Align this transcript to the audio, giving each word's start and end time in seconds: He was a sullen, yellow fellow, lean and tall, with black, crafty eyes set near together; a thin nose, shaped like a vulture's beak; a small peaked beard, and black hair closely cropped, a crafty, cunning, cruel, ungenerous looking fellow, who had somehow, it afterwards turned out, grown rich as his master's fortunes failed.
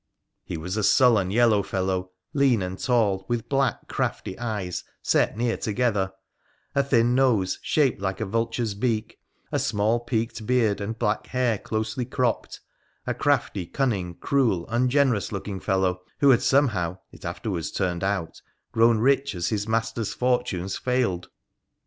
He 0.43 0.57
was 0.57 0.77
a 0.77 0.83
sullen, 0.83 1.29
yellow 1.29 1.61
fellow, 1.61 2.09
lean 2.33 2.63
and 2.63 2.79
tall, 2.83 3.23
with 3.27 3.47
black, 3.47 3.87
crafty 3.87 4.35
eyes 4.39 4.83
set 5.03 5.37
near 5.37 5.57
together; 5.57 6.11
a 6.73 6.81
thin 6.81 7.13
nose, 7.13 7.59
shaped 7.61 8.01
like 8.01 8.19
a 8.19 8.25
vulture's 8.25 8.73
beak; 8.73 9.19
a 9.51 9.59
small 9.59 9.99
peaked 9.99 10.43
beard, 10.47 10.81
and 10.81 10.97
black 10.97 11.27
hair 11.27 11.59
closely 11.59 12.05
cropped, 12.05 12.61
a 13.05 13.13
crafty, 13.13 13.67
cunning, 13.67 14.15
cruel, 14.15 14.65
ungenerous 14.69 15.31
looking 15.31 15.59
fellow, 15.59 16.01
who 16.19 16.31
had 16.31 16.41
somehow, 16.41 16.97
it 17.11 17.23
afterwards 17.23 17.71
turned 17.71 18.03
out, 18.03 18.41
grown 18.71 18.97
rich 18.97 19.35
as 19.35 19.49
his 19.49 19.67
master's 19.67 20.13
fortunes 20.15 20.77
failed. 20.79 21.29